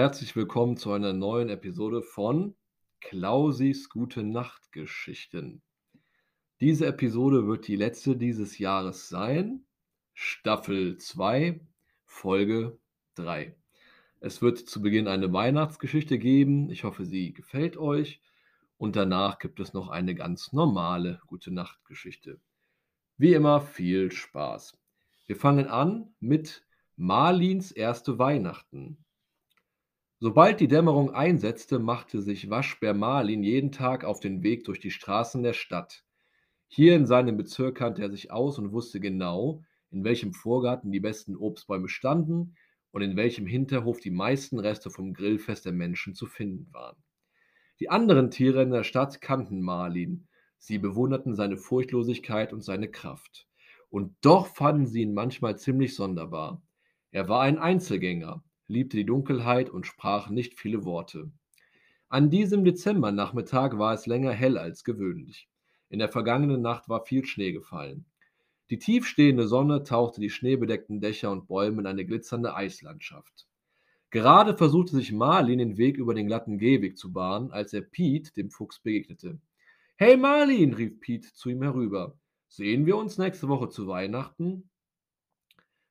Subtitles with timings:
[0.00, 2.56] Herzlich willkommen zu einer neuen Episode von
[3.02, 5.60] Klausis Gute-Nacht-Geschichten.
[6.58, 9.66] Diese Episode wird die letzte dieses Jahres sein.
[10.14, 11.60] Staffel 2,
[12.06, 12.78] Folge
[13.16, 13.54] 3.
[14.20, 16.70] Es wird zu Beginn eine Weihnachtsgeschichte geben.
[16.70, 18.22] Ich hoffe, sie gefällt euch.
[18.78, 22.40] Und danach gibt es noch eine ganz normale Gute-Nacht-Geschichte.
[23.18, 24.78] Wie immer viel Spaß.
[25.26, 26.64] Wir fangen an mit
[26.96, 29.04] Marlins erste Weihnachten.
[30.22, 34.90] Sobald die Dämmerung einsetzte, machte sich Waschbär Marlin jeden Tag auf den Weg durch die
[34.90, 36.04] Straßen der Stadt.
[36.68, 41.00] Hier in seinem Bezirk kannte er sich aus und wusste genau, in welchem Vorgarten die
[41.00, 42.54] besten Obstbäume standen
[42.90, 47.02] und in welchem Hinterhof die meisten Reste vom Grillfest der Menschen zu finden waren.
[47.80, 50.28] Die anderen Tiere in der Stadt kannten Marlin.
[50.58, 53.48] Sie bewunderten seine Furchtlosigkeit und seine Kraft.
[53.88, 56.60] Und doch fanden sie ihn manchmal ziemlich sonderbar.
[57.10, 61.30] Er war ein Einzelgänger, liebte die Dunkelheit und sprach nicht viele Worte.
[62.08, 65.48] An diesem Dezembernachmittag war es länger hell als gewöhnlich.
[65.90, 68.04] In der vergangenen Nacht war viel Schnee gefallen.
[68.70, 73.48] Die tiefstehende Sonne tauchte die schneebedeckten Dächer und Bäume in eine glitzernde Eislandschaft.
[74.10, 78.36] Gerade versuchte sich Marlin den Weg über den glatten Gehweg zu bahnen, als er Piet,
[78.36, 79.40] dem Fuchs, begegnete.
[79.96, 82.16] Hey Marlin, rief Piet zu ihm herüber.
[82.48, 84.68] Sehen wir uns nächste Woche zu Weihnachten?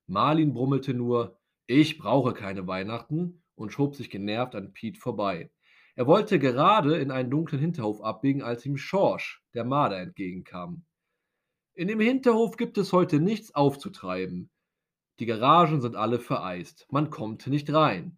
[0.07, 1.38] Marlin brummelte nur,
[1.69, 5.51] ich brauche keine Weihnachten und schob sich genervt an Pete vorbei.
[5.93, 10.83] Er wollte gerade in einen dunklen Hinterhof abbiegen, als ihm Schorsch, der Marder, entgegenkam.
[11.75, 14.49] In dem Hinterhof gibt es heute nichts aufzutreiben.
[15.19, 16.87] Die Garagen sind alle vereist.
[16.89, 18.17] Man kommt nicht rein.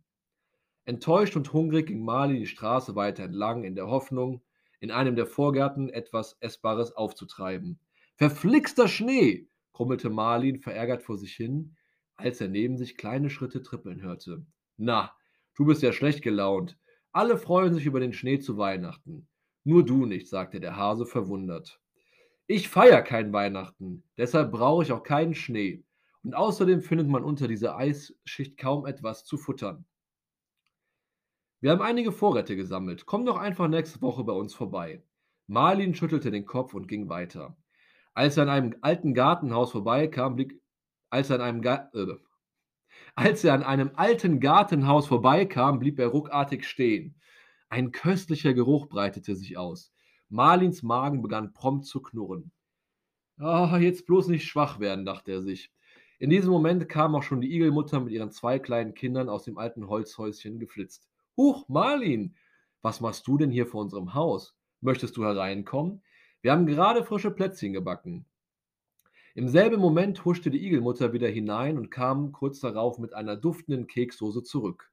[0.85, 4.41] Enttäuscht und hungrig ging Marlin die Straße weiter entlang, in der Hoffnung,
[4.79, 7.81] in einem der Vorgärten etwas Essbares aufzutreiben.
[8.15, 9.49] Verflixter Schnee!
[9.73, 11.75] krummelte Marlin verärgert vor sich hin,
[12.21, 14.45] als er neben sich kleine Schritte trippeln hörte.
[14.77, 15.13] Na,
[15.55, 16.77] du bist ja schlecht gelaunt.
[17.11, 19.27] Alle freuen sich über den Schnee zu Weihnachten.
[19.63, 21.79] Nur du nicht, sagte der Hase verwundert.
[22.47, 25.83] Ich feier kein Weihnachten, deshalb brauche ich auch keinen Schnee.
[26.23, 29.85] Und außerdem findet man unter dieser Eisschicht kaum etwas zu futtern.
[31.59, 33.05] Wir haben einige Vorräte gesammelt.
[33.05, 35.03] Komm doch einfach nächste Woche bei uns vorbei.
[35.47, 37.55] Marlin schüttelte den Kopf und ging weiter.
[38.13, 40.60] Als er an einem alten Gartenhaus vorbeikam, blieb,
[41.11, 42.15] als er, an einem äh,
[43.15, 47.15] als er an einem alten Gartenhaus vorbeikam, blieb er ruckartig stehen.
[47.69, 49.93] Ein köstlicher Geruch breitete sich aus.
[50.29, 52.51] Marlins Magen begann prompt zu knurren.
[53.37, 55.71] Ah, jetzt bloß nicht schwach werden, dachte er sich.
[56.19, 59.57] In diesem Moment kam auch schon die Igelmutter mit ihren zwei kleinen Kindern aus dem
[59.57, 61.09] alten Holzhäuschen geflitzt.
[61.35, 62.35] Huch, Marlin,
[62.81, 64.55] was machst du denn hier vor unserem Haus?
[64.81, 66.03] Möchtest du hereinkommen?
[66.41, 68.25] Wir haben gerade frische Plätzchen gebacken.
[69.33, 73.87] Im selben Moment huschte die Igelmutter wieder hinein und kam kurz darauf mit einer duftenden
[73.87, 74.91] Keksdose zurück.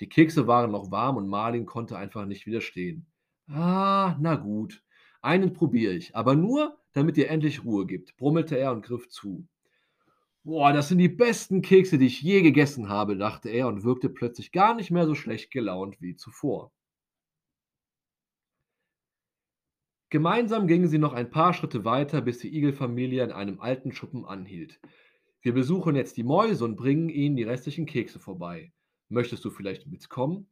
[0.00, 3.06] Die Kekse waren noch warm und Marlin konnte einfach nicht widerstehen.
[3.46, 4.82] Ah, na gut,
[5.20, 9.46] einen probiere ich, aber nur, damit ihr endlich Ruhe gibt, brummelte er und griff zu.
[10.44, 14.08] Boah, das sind die besten Kekse, die ich je gegessen habe, dachte er und wirkte
[14.08, 16.72] plötzlich gar nicht mehr so schlecht gelaunt wie zuvor.
[20.14, 24.24] Gemeinsam gingen sie noch ein paar Schritte weiter, bis die Igelfamilie in einem alten Schuppen
[24.24, 24.78] anhielt.
[25.42, 28.72] Wir besuchen jetzt die Mäuse und bringen ihnen die restlichen Kekse vorbei.
[29.08, 30.46] Möchtest du vielleicht mitkommen?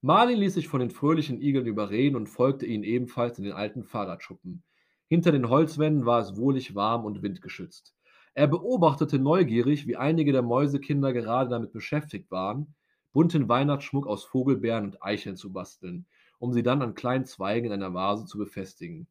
[0.00, 3.84] Marlin ließ sich von den fröhlichen Igeln überreden und folgte ihnen ebenfalls in den alten
[3.84, 4.64] Fahrradschuppen.
[5.06, 7.94] Hinter den Holzwänden war es wohlig warm und windgeschützt.
[8.34, 12.74] Er beobachtete neugierig, wie einige der Mäusekinder gerade damit beschäftigt waren,
[13.12, 16.06] bunten Weihnachtsschmuck aus Vogelbeeren und Eicheln zu basteln
[16.40, 19.06] um sie dann an kleinen Zweigen in einer Vase zu befestigen.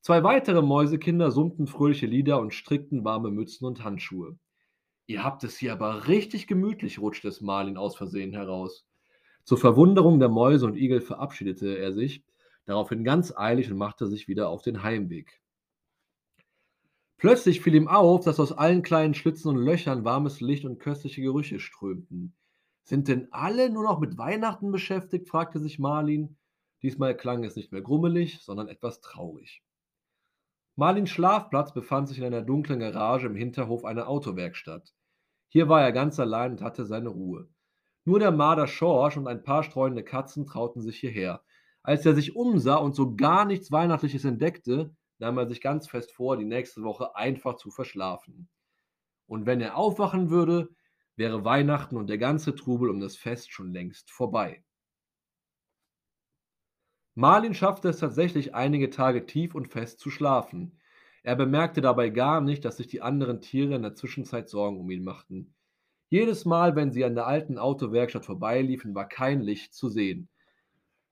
[0.00, 4.36] Zwei weitere Mäusekinder summten fröhliche Lieder und strickten warme Mützen und Handschuhe.
[5.06, 8.86] Ihr habt es hier aber richtig gemütlich, rutschte es Marlin aus Versehen heraus.
[9.44, 12.24] Zur Verwunderung der Mäuse und Igel verabschiedete er sich,
[12.66, 15.40] daraufhin ganz eilig und machte sich wieder auf den Heimweg.
[17.16, 21.20] Plötzlich fiel ihm auf, dass aus allen kleinen Schlitzen und Löchern warmes Licht und köstliche
[21.20, 22.34] Gerüche strömten.
[22.82, 25.28] Sind denn alle nur noch mit Weihnachten beschäftigt?
[25.28, 26.36] fragte sich Marlin.
[26.82, 29.62] Diesmal klang es nicht mehr grummelig, sondern etwas traurig.
[30.76, 34.94] Marlins Schlafplatz befand sich in einer dunklen Garage im Hinterhof einer Autowerkstatt.
[35.48, 37.48] Hier war er ganz allein und hatte seine Ruhe.
[38.04, 41.42] Nur der Marder Schorsch und ein paar streunende Katzen trauten sich hierher.
[41.82, 46.12] Als er sich umsah und so gar nichts Weihnachtliches entdeckte, nahm er sich ganz fest
[46.12, 48.48] vor, die nächste Woche einfach zu verschlafen.
[49.26, 50.70] Und wenn er aufwachen würde,
[51.16, 54.64] wäre Weihnachten und der ganze Trubel um das Fest schon längst vorbei.
[57.20, 60.80] Marlin schaffte es tatsächlich einige Tage tief und fest zu schlafen.
[61.22, 64.90] Er bemerkte dabei gar nicht, dass sich die anderen Tiere in der Zwischenzeit Sorgen um
[64.90, 65.52] ihn machten.
[66.08, 70.30] Jedes Mal, wenn sie an der alten Autowerkstatt vorbeiliefen, war kein Licht zu sehen.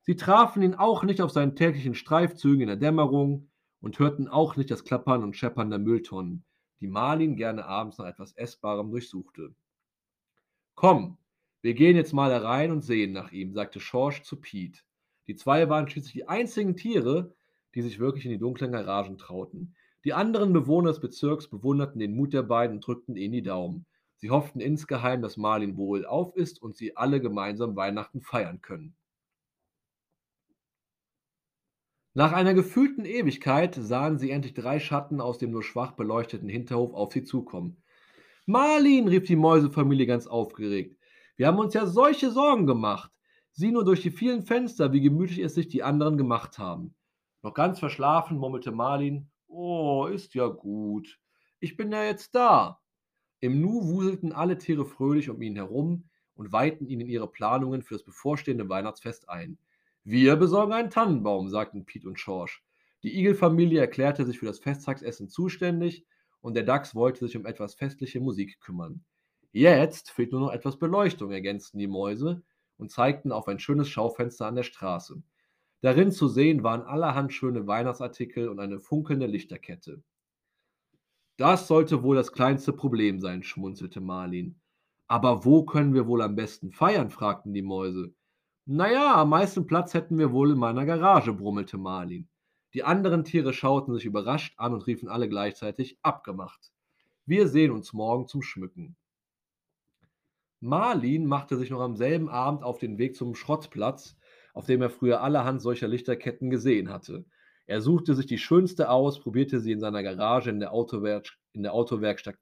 [0.01, 3.51] Sie trafen ihn auch nicht auf seinen täglichen Streifzügen in der Dämmerung
[3.83, 6.43] und hörten auch nicht das Klappern und Scheppern der Mülltonnen,
[6.81, 9.55] die Marlin gerne abends nach etwas Essbarem durchsuchte.
[10.75, 11.19] Komm,
[11.61, 14.81] wir gehen jetzt mal herein und sehen nach ihm, sagte Schorsch zu Pete.
[15.29, 17.35] Die zwei waren schließlich die einzigen Tiere,
[17.75, 19.77] die sich wirklich in die dunklen Garagen trauten.
[20.05, 23.85] Die anderen Bewohner des Bezirks bewunderten den Mut der beiden und drückten ihnen die Daumen.
[24.17, 28.97] Sie hofften insgeheim, dass Marlin wohl auf ist und sie alle gemeinsam Weihnachten feiern können.
[32.15, 36.95] Nach einer gefühlten Ewigkeit sahen sie endlich drei Schatten aus dem nur schwach beleuchteten Hinterhof
[36.95, 37.83] auf sie zukommen.
[38.47, 40.97] Marlin, rief die Mäusefamilie ganz aufgeregt.
[41.37, 43.13] Wir haben uns ja solche Sorgen gemacht.
[43.59, 46.95] Sieh nur durch die vielen Fenster, wie gemütlich es sich die anderen gemacht haben.
[47.43, 51.19] Noch ganz verschlafen murmelte Marlin: Oh, ist ja gut.
[51.59, 52.81] Ich bin ja jetzt da.
[53.41, 57.83] Im Nu wuselten alle Tiere fröhlich um ihn herum und weihten ihn in ihre Planungen
[57.83, 59.59] für das bevorstehende Weihnachtsfest ein.
[60.05, 62.63] Wir besorgen einen Tannenbaum, sagten Piet und Schorsch.
[63.03, 66.07] Die Igelfamilie erklärte sich für das Festtagsessen zuständig
[66.41, 69.05] und der Dachs wollte sich um etwas festliche Musik kümmern.
[69.51, 72.45] Jetzt fehlt nur noch etwas Beleuchtung, ergänzten die Mäuse
[72.79, 75.23] und zeigten auf ein schönes Schaufenster an der Straße.
[75.81, 80.03] Darin zu sehen waren allerhand schöne Weihnachtsartikel und eine funkelnde Lichterkette.
[81.37, 84.57] Das sollte wohl das kleinste Problem sein, schmunzelte Marlin.
[85.07, 87.11] Aber wo können wir wohl am besten feiern?
[87.11, 88.13] fragten die Mäuse.
[88.67, 92.29] Naja, am meisten Platz hätten wir wohl in meiner Garage, brummelte Marlin.
[92.75, 96.71] Die anderen Tiere schauten sich überrascht an und riefen alle gleichzeitig abgemacht.
[97.25, 98.97] Wir sehen uns morgen zum Schmücken.
[100.61, 104.17] Marlin machte sich noch am selben Abend auf den Weg zum Schrottplatz,
[104.55, 107.25] auf dem er früher allerhand solcher Lichterketten gesehen hatte.
[107.67, 111.63] Er suchte sich die schönste aus, probierte sie in seiner Garage in der, Autowerk in
[111.63, 112.37] der, Autowerkstatt,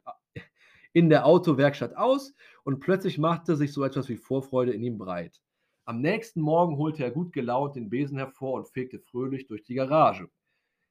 [0.93, 2.35] in der Autowerkstatt aus
[2.65, 5.43] und plötzlich machte sich so etwas wie Vorfreude in ihm breit.
[5.85, 9.75] Am nächsten Morgen holte er gut gelaunt den Besen hervor und fegte fröhlich durch die
[9.75, 10.31] Garage.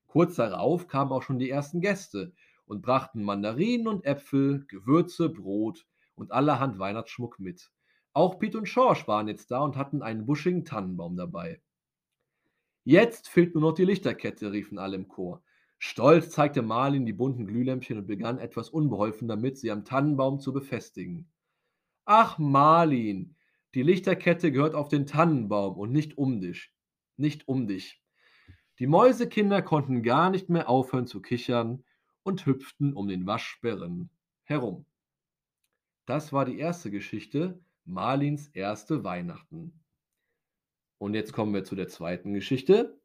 [0.06, 2.34] Kurz darauf kamen auch schon die ersten Gäste
[2.66, 7.72] und brachten Mandarinen und Äpfel, Gewürze, Brot und allerhand Weihnachtsschmuck mit.
[8.14, 11.62] Auch Piet und Schorsch waren jetzt da und hatten einen buschigen Tannenbaum dabei.
[12.84, 15.44] Jetzt fehlt nur noch die Lichterkette, riefen alle im Chor.
[15.80, 20.54] Stolz zeigte Marlin die bunten Glühlämpchen und begann etwas unbeholfen damit, sie am Tannenbaum zu
[20.54, 21.30] befestigen.
[22.06, 23.36] Ach, Marlin,
[23.74, 26.72] die Lichterkette gehört auf den Tannenbaum und nicht um dich.
[27.18, 28.02] Nicht um dich.
[28.80, 31.84] Die Mäusekinder konnten gar nicht mehr aufhören zu kichern
[32.24, 34.10] und hüpften um den Waschbären
[34.44, 34.86] herum.
[36.06, 39.80] Das war die erste Geschichte, Marlins erste Weihnachten.
[40.98, 43.00] Und jetzt kommen wir zu der zweiten Geschichte.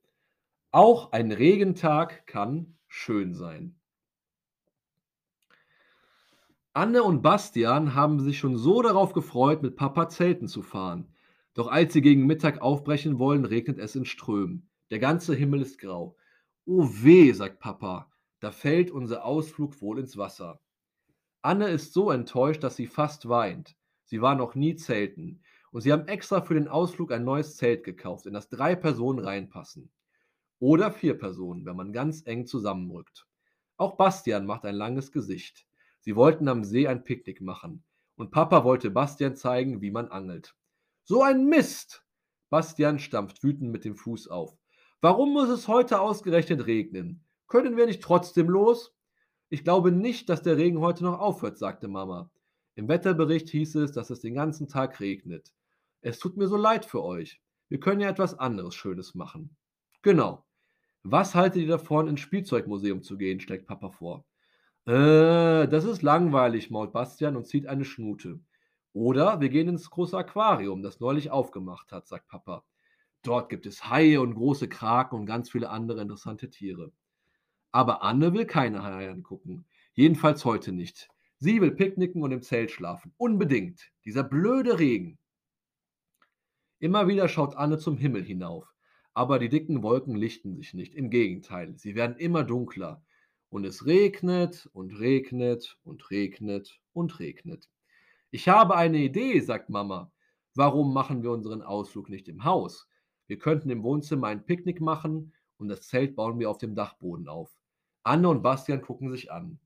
[0.70, 3.74] Auch ein Regentag kann schön sein.
[6.72, 11.12] Anne und Bastian haben sich schon so darauf gefreut, mit Papa zelten zu fahren.
[11.54, 14.70] Doch als sie gegen Mittag aufbrechen wollen, regnet es in Strömen.
[14.90, 16.16] Der ganze Himmel ist grau.
[16.66, 20.60] Oh weh, sagt Papa, da fällt unser Ausflug wohl ins Wasser.
[21.42, 23.76] Anne ist so enttäuscht, dass sie fast weint.
[24.04, 25.42] Sie war noch nie zelten.
[25.72, 29.20] Und sie haben extra für den Ausflug ein neues Zelt gekauft, in das drei Personen
[29.20, 29.90] reinpassen.
[30.58, 33.26] Oder vier Personen, wenn man ganz eng zusammenrückt.
[33.76, 35.66] Auch Bastian macht ein langes Gesicht.
[36.00, 37.84] Sie wollten am See ein Picknick machen.
[38.16, 40.54] Und Papa wollte Bastian zeigen, wie man angelt.
[41.04, 42.04] So ein Mist!
[42.50, 44.58] Bastian stampft wütend mit dem Fuß auf.
[45.00, 47.24] Warum muss es heute ausgerechnet regnen?
[47.46, 48.94] Können wir nicht trotzdem los?
[49.52, 52.30] Ich glaube nicht, dass der Regen heute noch aufhört, sagte Mama.
[52.76, 55.52] Im Wetterbericht hieß es, dass es den ganzen Tag regnet.
[56.02, 57.42] Es tut mir so leid für euch.
[57.68, 59.56] Wir können ja etwas anderes Schönes machen.
[60.02, 60.46] Genau.
[61.02, 63.40] Was haltet ihr davon, ins Spielzeugmuseum zu gehen?
[63.40, 64.24] schlägt Papa vor.
[64.86, 68.38] Äh, das ist langweilig, mault Bastian und zieht eine Schnute.
[68.92, 72.64] Oder wir gehen ins große Aquarium, das neulich aufgemacht hat, sagt Papa.
[73.22, 76.92] Dort gibt es Haie und große Kraken und ganz viele andere interessante Tiere.
[77.72, 79.64] Aber Anne will keine Haie angucken.
[79.94, 81.08] Jedenfalls heute nicht.
[81.38, 83.12] Sie will picknicken und im Zelt schlafen.
[83.16, 83.90] Unbedingt.
[84.04, 85.18] Dieser blöde Regen.
[86.80, 88.74] Immer wieder schaut Anne zum Himmel hinauf,
[89.12, 93.02] aber die dicken Wolken lichten sich nicht, im Gegenteil, sie werden immer dunkler.
[93.50, 97.68] Und es regnet und regnet und regnet und regnet.
[98.30, 100.10] Ich habe eine Idee, sagt Mama.
[100.54, 102.88] Warum machen wir unseren Ausflug nicht im Haus?
[103.26, 107.28] Wir könnten im Wohnzimmer ein Picknick machen und das Zelt bauen wir auf dem Dachboden
[107.28, 107.59] auf.
[108.02, 109.58] Anne und Bastian gucken sich an.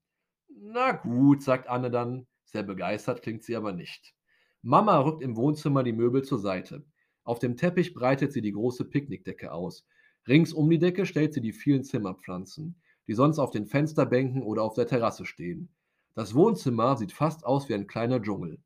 [0.49, 2.27] Na gut, sagt Anne dann.
[2.45, 4.15] Sehr begeistert klingt sie aber nicht.
[4.63, 6.85] Mama rückt im Wohnzimmer die Möbel zur Seite.
[7.25, 9.87] Auf dem Teppich breitet sie die große Picknickdecke aus.
[10.27, 14.63] Rings um die Decke stellt sie die vielen Zimmerpflanzen, die sonst auf den Fensterbänken oder
[14.63, 15.69] auf der Terrasse stehen.
[16.15, 18.59] Das Wohnzimmer sieht fast aus wie ein kleiner Dschungel.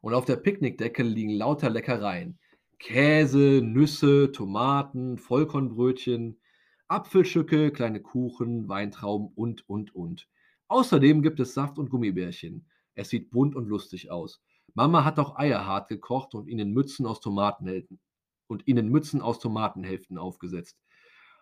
[0.00, 2.38] und auf der Picknickdecke liegen lauter Leckereien.
[2.78, 6.40] Käse, Nüsse, Tomaten, Vollkornbrötchen,
[6.88, 10.28] Apfelstücke, kleine Kuchen, Weintrauben und, und, und.
[10.68, 12.66] Außerdem gibt es Saft und Gummibärchen.
[12.94, 14.40] Es sieht bunt und lustig aus.
[14.74, 17.98] Mama hat auch Eier hart gekocht und ihnen Mützen aus Tomatenhälften
[18.46, 20.78] und ihnen Mützen aus Tomatenhälften aufgesetzt.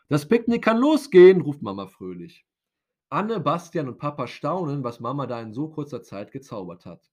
[0.08, 2.46] Das Picknick kann losgehen, ruft Mama fröhlich.
[3.10, 7.10] Anne, Bastian und Papa staunen, was Mama da in so kurzer Zeit gezaubert hat.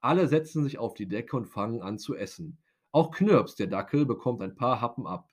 [0.00, 2.58] Alle setzen sich auf die Decke und fangen an zu essen.
[2.92, 5.28] Auch Knirps, der Dackel, bekommt ein paar Happen ab.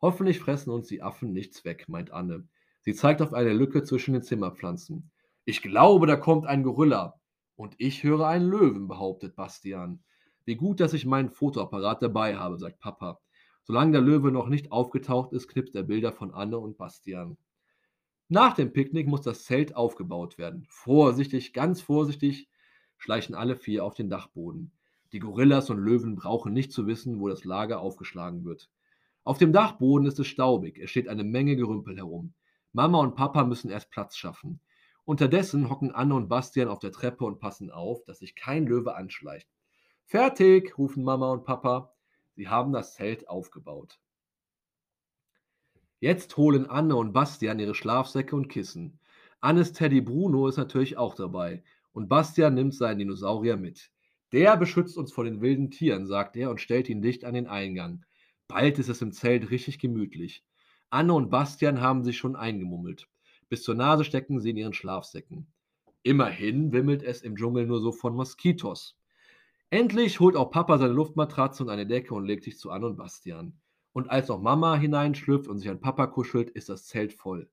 [0.00, 2.46] Hoffentlich fressen uns die Affen nichts weg, meint Anne.
[2.82, 5.10] Sie zeigt auf eine Lücke zwischen den Zimmerpflanzen.
[5.44, 7.20] Ich glaube, da kommt ein Gorilla.
[7.56, 10.04] Und ich höre einen Löwen, behauptet Bastian.
[10.44, 13.20] Wie gut, dass ich meinen Fotoapparat dabei habe, sagt Papa.
[13.64, 17.36] Solange der Löwe noch nicht aufgetaucht ist, knipst er Bilder von Anne und Bastian.
[18.28, 20.66] Nach dem Picknick muss das Zelt aufgebaut werden.
[20.68, 22.48] Vorsichtig, ganz vorsichtig
[22.98, 24.72] schleichen alle vier auf den Dachboden.
[25.12, 28.68] Die Gorillas und Löwen brauchen nicht zu wissen, wo das Lager aufgeschlagen wird.
[29.26, 32.32] Auf dem Dachboden ist es staubig, es steht eine Menge Gerümpel herum.
[32.72, 34.60] Mama und Papa müssen erst Platz schaffen.
[35.04, 38.94] Unterdessen hocken Anne und Bastian auf der Treppe und passen auf, dass sich kein Löwe
[38.94, 39.48] anschleicht.
[40.04, 41.92] Fertig, rufen Mama und Papa.
[42.36, 43.98] Sie haben das Zelt aufgebaut.
[45.98, 49.00] Jetzt holen Anne und Bastian ihre Schlafsäcke und Kissen.
[49.40, 53.90] Annes Teddy Bruno ist natürlich auch dabei und Bastian nimmt seinen Dinosaurier mit.
[54.30, 57.48] Der beschützt uns vor den wilden Tieren, sagt er und stellt ihn dicht an den
[57.48, 58.04] Eingang.
[58.48, 60.44] Bald ist es im Zelt richtig gemütlich.
[60.90, 63.08] Anne und Bastian haben sich schon eingemummelt.
[63.48, 65.46] Bis zur Nase stecken sie in ihren Schlafsäcken.
[66.02, 68.96] Immerhin wimmelt es im Dschungel nur so von Moskitos.
[69.70, 72.96] Endlich holt auch Papa seine Luftmatratze und eine Decke und legt sich zu Anne und
[72.96, 73.60] Bastian.
[73.92, 77.50] Und als auch Mama hineinschlüpft und sich an Papa kuschelt, ist das Zelt voll.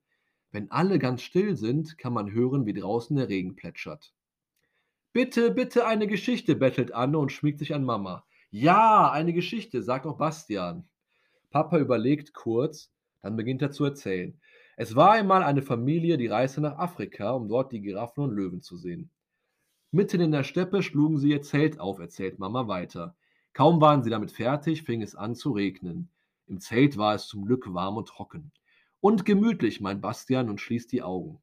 [0.52, 4.14] Wenn alle ganz still sind, kann man hören, wie draußen der Regen plätschert.
[5.12, 8.26] Bitte, bitte eine Geschichte, bettelt Anne und schmiegt sich an Mama.
[8.56, 10.88] Ja, eine Geschichte, sagt auch Bastian.
[11.50, 12.94] Papa überlegt kurz,
[13.24, 14.40] dann beginnt er zu erzählen.
[14.78, 18.62] Es war einmal eine Familie, die reiste nach Afrika, um dort die Giraffen und Löwen
[18.62, 19.10] zu sehen.
[19.90, 23.16] Mitten in der Steppe schlugen sie ihr Zelt auf, erzählt Mama weiter.
[23.54, 26.10] Kaum waren sie damit fertig, fing es an zu regnen.
[26.46, 28.52] Im Zelt war es zum Glück warm und trocken.
[29.00, 31.40] Und gemütlich, meint Bastian und schließt die Augen.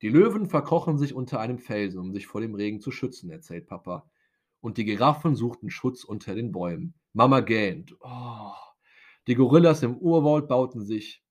[0.00, 3.66] Die Löwen verkrochen sich unter einem Felsen, um sich vor dem Regen zu schützen, erzählt
[3.66, 4.08] Papa
[4.60, 6.94] und die Giraffen suchten Schutz unter den Bäumen.
[7.12, 7.96] Mama gähnt.
[8.00, 8.52] Oh.
[9.26, 11.22] Die Gorillas im Urwald bauten sich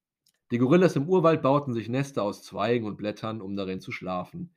[0.51, 4.55] die Gorillas im Urwald bauten sich Nester aus Zweigen und Blättern, um darin zu schlafen.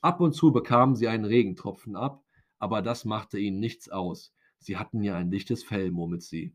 [0.00, 2.22] Ab und zu bekamen sie einen Regentropfen ab,
[2.60, 4.32] aber das machte ihnen nichts aus.
[4.58, 6.54] Sie hatten ja ein dichtes Fell, murmelt sie.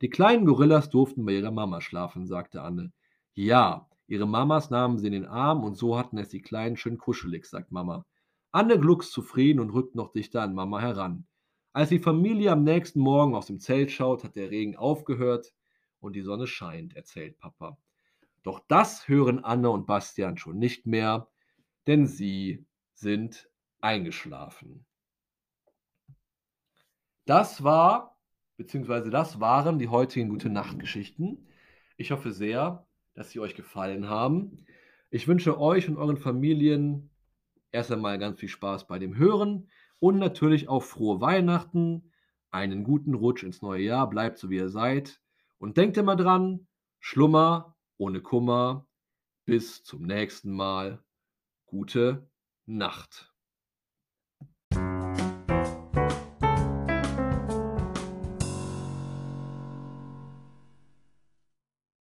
[0.00, 2.92] Die kleinen Gorillas durften bei ihrer Mama schlafen, sagte Anne.
[3.34, 6.98] Ja, ihre Mamas nahmen sie in den Arm und so hatten es die Kleinen schön
[6.98, 8.04] kuschelig, sagt Mama.
[8.56, 11.26] Anne gluckst zufrieden und rückt noch dichter an Mama heran.
[11.74, 15.52] Als die Familie am nächsten Morgen aus dem Zelt schaut, hat der Regen aufgehört
[16.00, 17.76] und die Sonne scheint, erzählt Papa.
[18.42, 21.28] Doch das hören Anne und Bastian schon nicht mehr,
[21.86, 23.50] denn sie sind
[23.82, 24.86] eingeschlafen.
[27.26, 28.18] Das war,
[28.56, 31.46] beziehungsweise das waren die heutigen Gute Nacht Geschichten.
[31.98, 34.64] Ich hoffe sehr, dass sie euch gefallen haben.
[35.10, 37.10] Ich wünsche euch und euren Familien
[37.72, 42.12] Erst einmal ganz viel Spaß bei dem Hören und natürlich auch frohe Weihnachten,
[42.50, 45.20] einen guten Rutsch ins neue Jahr, bleibt so wie ihr seid
[45.58, 46.66] und denkt immer dran,
[47.00, 48.86] Schlummer ohne Kummer.
[49.44, 51.04] Bis zum nächsten Mal.
[51.66, 52.28] Gute
[52.66, 53.35] Nacht.